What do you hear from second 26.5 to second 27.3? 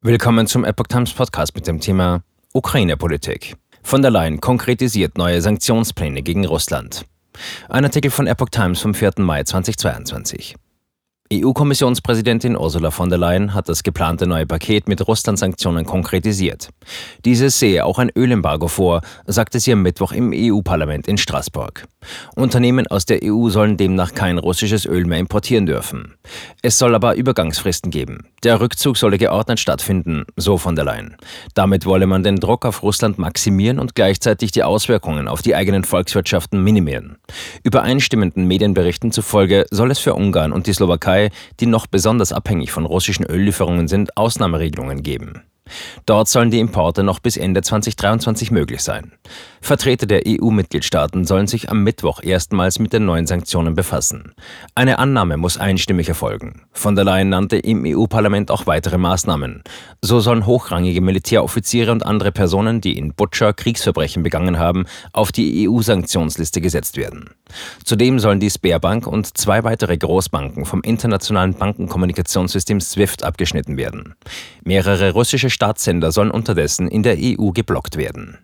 Es soll aber